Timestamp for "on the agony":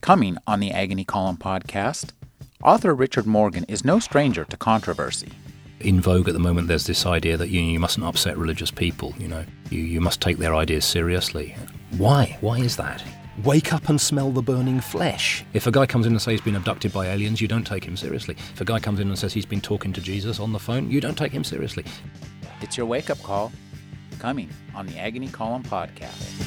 0.46-1.04, 24.74-25.28